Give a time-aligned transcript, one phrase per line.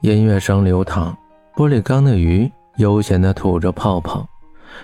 [0.00, 1.12] 音乐声流淌，
[1.56, 4.24] 玻璃缸的鱼悠闲地吐着泡泡，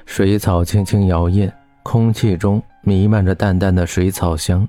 [0.07, 1.49] 水草轻轻摇曳，
[1.85, 4.67] 空气中弥漫着淡淡的水草香。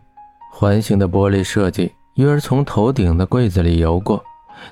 [0.51, 4.23] 环形的玻璃设计，鱼儿从头顶的柜子里游过，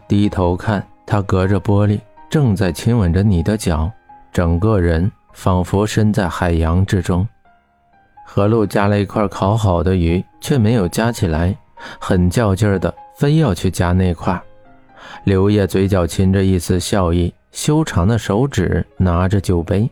[0.08, 2.00] 低头看，它隔着玻璃
[2.30, 3.92] 正在亲吻着你的脚，
[4.32, 7.28] 整个人仿佛身在海洋之中。
[8.28, 11.58] 何露夹了一块烤好的鱼，却没有夹起来，
[12.00, 14.40] 很较劲儿的非要去夹那块。
[15.24, 19.90] 刘烨嘴角噙着一丝笑意，修长的手指拿着酒杯。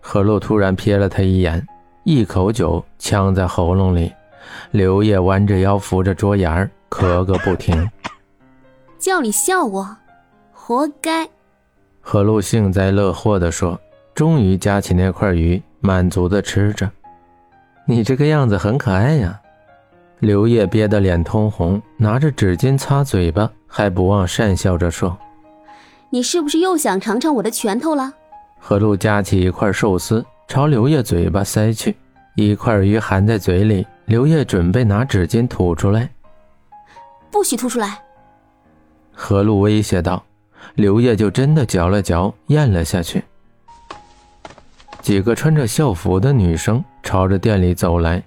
[0.00, 1.66] 何露突然瞥了他一眼，
[2.04, 4.12] 一口酒呛在喉咙里。
[4.72, 7.88] 刘烨弯着腰扶着桌沿儿，咳个不停。
[8.98, 9.96] 叫你笑我，
[10.52, 11.28] 活该。
[12.00, 13.78] 何露幸灾乐祸地说
[14.14, 16.90] ：“终于夹起那块鱼，满足地吃着。
[17.84, 19.39] 你这个样子很可爱呀。”
[20.20, 25.16] 刘烨憋得脸通红，拿着纸巾擦嘴巴，还不忘讪笑着说
[26.10, 28.12] ：“你是不是又想尝尝我的拳头了？”
[28.60, 31.96] 何露夹起一块寿司，朝刘烨嘴巴塞去，
[32.36, 36.10] 一块鱼含在嘴里，刘烨准备拿纸巾吐出来，
[37.30, 38.02] 不许吐出来！
[39.12, 40.22] 何露威胁道。
[40.74, 43.24] 刘烨就真的嚼了嚼，咽了下去。
[45.00, 48.22] 几个穿着校服的女生朝着店里走来。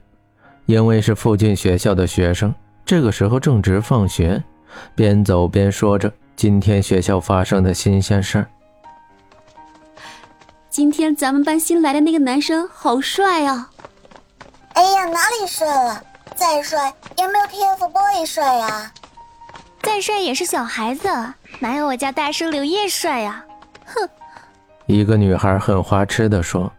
[0.66, 2.54] 因为是附近学校的学生，
[2.86, 4.42] 这个时候正值放学，
[4.96, 8.48] 边走边说着今天学校发生的新鲜事儿。
[10.70, 13.70] 今天咱们班新来的那个男生好帅啊！
[14.74, 16.02] 哎呀，哪里帅了？
[16.36, 18.92] 再帅也没有 TFBOYS 帅呀！
[19.84, 21.08] 再帅也是小孩子，
[21.60, 23.46] 哪有我家大叔刘烨帅呀？
[23.86, 24.10] 哼！
[24.88, 26.72] 一个女孩很花痴的说，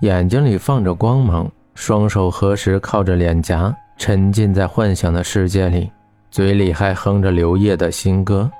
[0.00, 1.50] 眼睛里放着光芒。
[1.74, 5.90] 双手合十，靠着脸颊，沉浸在幻想的世界里，
[6.30, 8.50] 嘴里还哼着刘烨的新歌。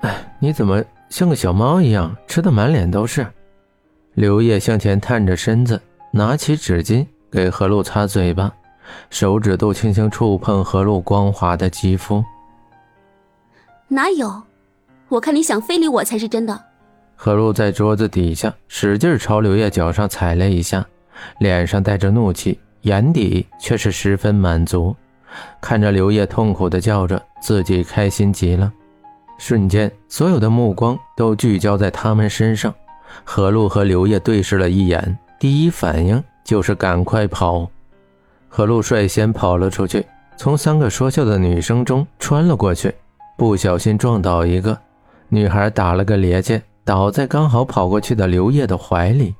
[0.00, 3.26] 哎，你怎么像个小猫一样，吃的满脸都是？
[4.14, 8.52] 刘烨向前探着身子，拿起纸巾给何露擦嘴巴，
[9.10, 12.24] 手指都轻轻触碰何露光滑的肌肤。
[13.88, 14.42] 哪有？
[15.08, 16.58] 我看你想非礼我才是真的。
[17.14, 20.84] 何露在桌子底下使劲朝刘烨脚上踩了一下。
[21.38, 24.94] 脸上带着怒气，眼底却是十分满足。
[25.60, 28.72] 看着刘烨痛苦的叫着，自己开心极了。
[29.38, 32.72] 瞬间，所有的目光都聚焦在他们身上。
[33.24, 37.68] 何露和刘烨对视了一眼，第一反应就是赶快跑。
[38.48, 40.06] 何露率先跑了出去，
[40.36, 42.94] 从三个说笑的女生中穿了过去，
[43.36, 44.78] 不小心撞倒一个
[45.28, 49.34] 女孩，打了个趔趄，倒在刚好跑过去的刘烨的怀里。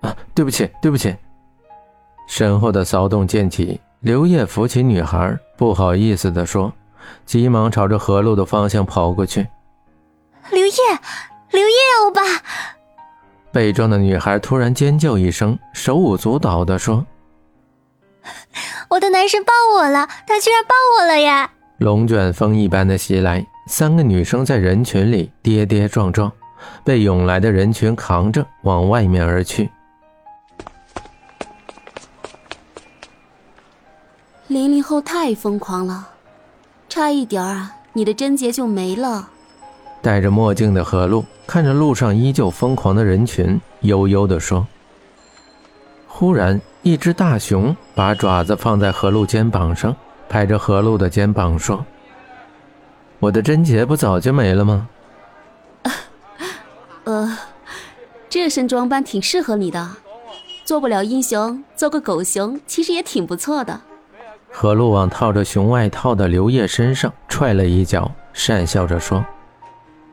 [0.00, 1.14] 啊，对不起，对不起。
[2.26, 6.72] 身后的骚动渐起，刘烨扶起女孩，不好意思地说，
[7.26, 9.46] 急忙朝着河路的方向跑过去。
[10.50, 10.82] 刘烨，
[11.50, 12.22] 刘烨欧巴！
[13.52, 17.04] 被撞的女孩突然尖叫一声，手舞足蹈地说
[18.88, 26.30] ：“我的男神抱我了，他居然抱我了呀！”龙卷风一般的袭来，三个女生在人群里跌跌撞撞，
[26.84, 29.68] 被涌来的人群扛着往外面而去。
[34.50, 36.08] 零零后太疯狂了，
[36.88, 39.28] 差一点儿啊，你的贞洁就没了。
[40.02, 44.66] 戴着墨镜的何露看着路上依旧疯狂的人群，悠悠地说。
[46.08, 49.94] 忽然，一只大熊把爪子放在何露肩膀上，
[50.28, 51.86] 拍着何露的肩膀说
[53.20, 54.88] ：“我的贞洁不早就没了吗？”
[57.04, 57.38] 呃，
[58.28, 59.88] 这身装扮挺适合你的，
[60.64, 63.82] 做不了英雄，做个狗熊其实也挺不错的。
[64.60, 69.24] 何露往套着熊外套的刘烨身上踹了一脚，讪笑着说：“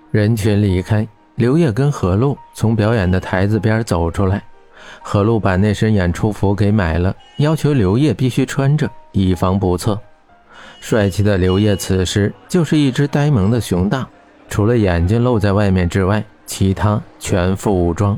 [0.10, 4.42] 人群离开，刘烨跟何露从表演的台子边走出来。
[5.02, 10.00] 何露把那身演出服给买了，要求刘烨必须穿着，以防不测。
[10.80, 14.08] 帅气的刘烨此时就是一只呆萌的熊大，
[14.48, 18.18] 除了眼睛露在外面之外，其他全副武装。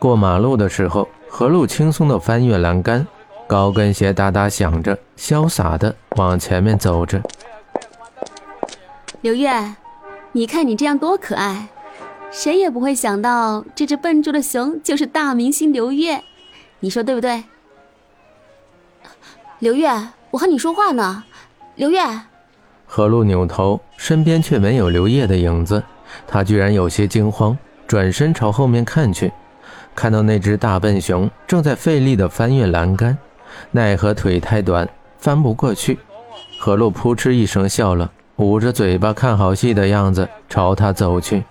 [0.00, 3.06] 过马路的时候，何露轻松地翻越栏杆。”
[3.46, 7.22] 高跟鞋哒哒响着，潇洒的往前面走着。
[9.20, 9.76] 刘月，
[10.32, 11.68] 你看你这样多可爱，
[12.30, 16.22] 谁也不会想到这只笨拙的熊就是大明星刘月，
[16.80, 17.44] 你说对不对？
[19.60, 19.90] 刘月，
[20.32, 21.24] 我和你说话呢。
[21.76, 22.00] 刘月，
[22.86, 25.82] 何露扭头，身边却没有刘烨的影子，
[26.26, 27.56] 他居然有些惊慌，
[27.86, 29.32] 转身朝后面看去，
[29.94, 33.16] 看到那只大笨熊正在费力地翻越栏杆。
[33.70, 34.88] 奈何腿太短，
[35.18, 35.98] 翻不过去。
[36.58, 41.44] 何露扑哧一声笑了，捂着嘴巴看好戏的样子，朝他走去。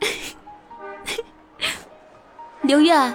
[2.62, 3.14] 刘月，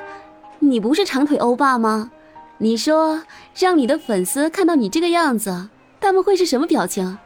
[0.60, 2.12] 你不是长腿欧巴吗？
[2.58, 3.24] 你说
[3.58, 5.70] 让你的粉丝看到你这个样子，
[6.02, 7.18] 他们会是什么表情？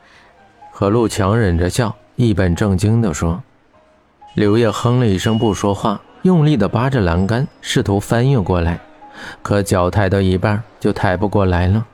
[0.71, 3.41] 何露强忍着笑，一本正经地说。
[4.35, 8.79] 刘烨哼了一声，不说话，用力地扒着栏杆，试图翻越过来，
[9.41, 11.85] 可脚抬到一半就抬不过来了。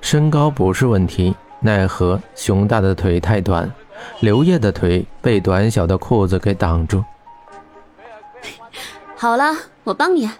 [0.00, 3.70] 身高不是问题，奈何熊大的腿太短，
[4.20, 7.02] 刘烨的腿被短小的裤子给挡住。
[9.16, 9.52] 好了，
[9.84, 10.30] 我帮你。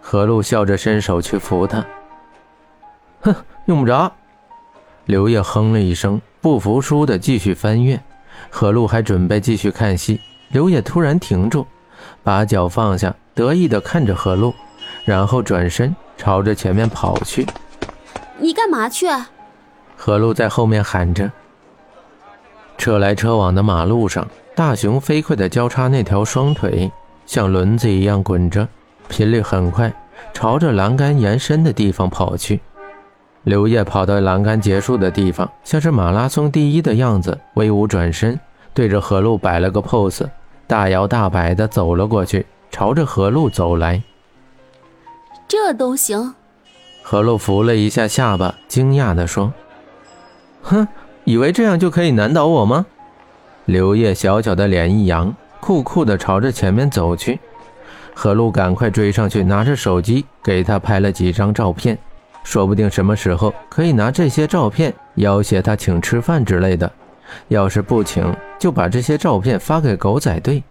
[0.00, 1.84] 何璐笑着伸手去扶他。
[3.20, 3.34] 哼，
[3.66, 4.12] 用不着。
[5.04, 8.00] 刘烨哼了一声，不服输的继续翻阅。
[8.50, 10.20] 何璐还准备继续看戏。
[10.48, 11.66] 刘烨突然停住，
[12.24, 14.52] 把脚放下，得意的看着何璐，
[15.04, 17.46] 然后转身朝着前面跑去。
[18.38, 19.06] 你干嘛去？
[19.96, 21.30] 何璐在后面喊着。
[22.76, 24.26] 车来车往的马路上，
[24.56, 26.90] 大熊飞快地交叉那条双腿，
[27.26, 28.66] 像轮子一样滚着，
[29.08, 29.92] 频率很快，
[30.32, 32.60] 朝着栏杆延伸的地方跑去。
[33.44, 38.38] 刘烨跑到栏杆结束的地方，像是马拉松第一的样子，威武转身，
[38.74, 40.28] 对着何璐摆了个 pose。
[40.66, 44.02] 大摇大摆地走了过去，朝着何璐走来。
[45.52, 46.32] 这都行？
[47.02, 49.52] 何露扶了一下下巴，惊讶地说
[50.64, 50.88] ：“哼，
[51.24, 52.86] 以为这样就可以难倒我吗？”
[53.66, 57.38] 刘烨小小的脸一扬，酷酷地朝着前面走去。
[58.14, 61.98] 何露赶快追上去，拿着手机给他拍了几张照片，
[62.42, 66.90] 说不定什么时候可以拿这些照片要挟他请吃饭之类的。
[67.48, 70.64] 要是不请，就把这些照片发给狗仔队。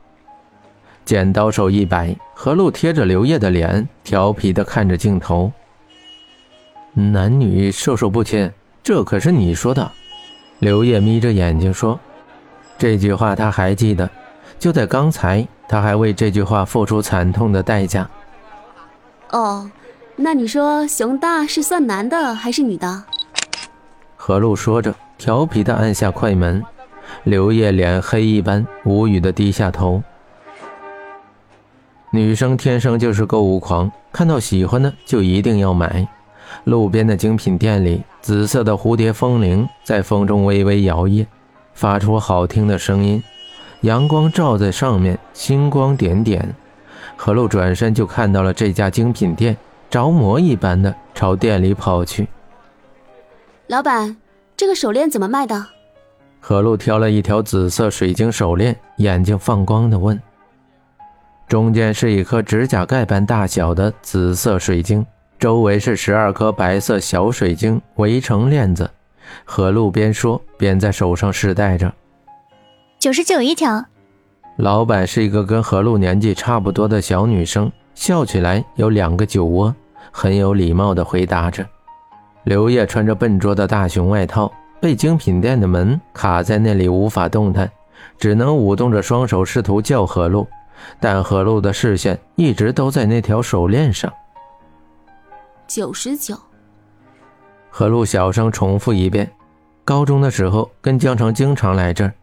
[1.12, 5.52] 剪刀手一摆，何露贴着刘烨的脸，调皮的看着镜头。
[6.94, 8.50] 男女授受不亲，
[8.82, 9.92] 这可是你说的。
[10.60, 12.00] 刘烨眯着眼睛说
[12.80, 14.10] ：“这句话他还记得，
[14.58, 18.10] 就在刚才，他还为这句话付出惨痛的代价。”
[19.32, 19.70] 哦，
[20.16, 23.04] 那你说熊大是算男的还是女的？
[24.16, 24.96] 何露说着。
[25.18, 26.64] 调皮的按下快门，
[27.26, 30.02] 刘烨脸黑一般，无语的低下头。
[32.14, 36.08] 女生天生就是购物狂，看到喜欢的就一定要买。
[36.66, 41.26] 路边的精品店里，紫色的蝴蝶风铃在风中微微摇曳，
[41.74, 43.24] 发出好听的声音。
[43.82, 46.54] 阳光照在上面，星光点点。
[47.16, 49.56] 何露转身就看到了这家精品店，
[49.90, 52.28] 着魔一般的朝店里跑去。
[53.68, 54.18] 老板。
[54.58, 55.66] 这个手链怎么卖的？
[56.40, 60.22] 何露挑了一条紫色水晶手链，眼睛放光的问
[61.52, 65.06] ：“中间是一颗指甲盖般大小的紫色水晶，
[65.38, 68.90] 周围是十二颗白色小水晶围成链子。”
[69.44, 71.94] 何璐边说边在手上试戴着。
[73.00, 73.84] 九十九一条。
[74.60, 79.76] 老板是一个跟何璐年纪差不多的小女生，笑起来有两个酒窝，
[80.10, 81.68] 很有礼貌的回答着。
[82.46, 84.50] 刘烨穿着笨拙的大熊外套，
[84.80, 87.70] 被精品店的门卡在那里，无法动弹，
[88.18, 90.48] 只能舞动着双手试图叫何璐，
[91.00, 94.12] 但何璐的视线一直都在那条手链上。
[95.68, 96.38] 九十九。
[97.70, 99.32] 何璐小声重复一遍。
[99.84, 102.14] 高中的时候跟江城经常来这儿，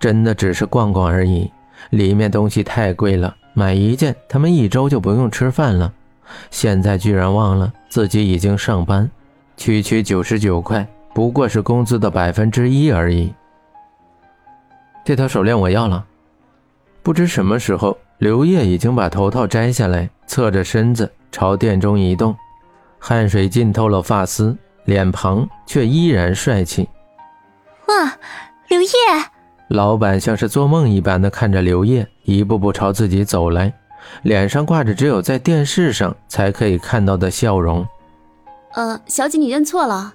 [0.00, 1.50] 真的只是逛逛而已。
[1.90, 5.92] 里面东西太贵了，买一件他们一周就不用吃饭了。
[6.50, 9.08] 现在居然忘了自己已经上班。
[9.56, 13.32] 区区九十九块，不过是工资的百分之一而已。
[15.04, 16.04] 这条手链我要了。
[17.02, 22.34] 不知什么时候，刘烨已经把头套摘下来，侧着身子朝店中移动，
[22.98, 26.88] 汗水浸透了发丝，脸庞却依然帅气。
[27.88, 28.16] 哇，
[28.68, 28.88] 刘烨！
[29.68, 33.72] 老板像是做梦一般的看着刘烨一步步朝自己走来，
[34.22, 37.84] 脸上挂着只有在电视上才可以看到的笑容。
[38.74, 40.14] 呃，小姐，你认错了，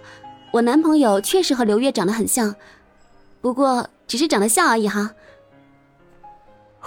[0.52, 2.56] 我男朋友确实和刘烨长得很像，
[3.42, 5.12] 不过只是长得像而已哈。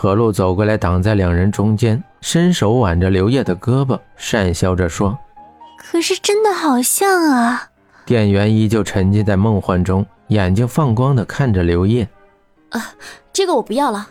[0.03, 5.19] 何璐走过来，挡在两人中间，伸手挽着刘烨的胳膊，讪笑着说
[5.77, 7.69] ：“可是真的好像啊。”
[8.07, 12.09] 店员依旧沉浸在梦幻中，眼睛放光的看着刘烨。
[12.71, 12.95] 啊，
[13.31, 14.09] 这个我不要了。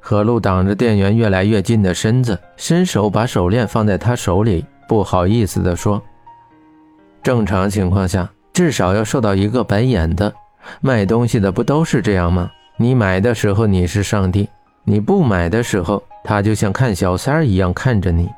[0.00, 6.02] 何璐挡着店员越来越近的身子，伸手把手链放在他手里，不好意思的说。
[7.22, 10.34] 正常情况下，至少要受到一个白眼的。
[10.80, 12.50] 卖东西的不都是这样吗？
[12.78, 14.48] 你买的时候你是上帝，
[14.84, 18.28] 你不买的时候，他就像看小三儿一样看着你。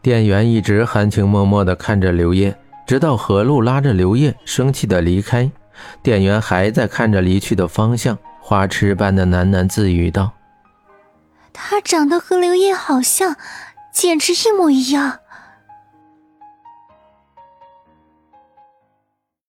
[0.00, 2.54] 店员一直含情脉脉地看着刘烨，
[2.86, 5.50] 直到何璐拉着刘烨生气地离开，
[6.02, 10.32] 店员还在看着离去的方向，花痴般的喃喃自语道
[11.52, 13.36] ：“他长得和刘烨好像，
[13.92, 15.20] 简直一模一样。”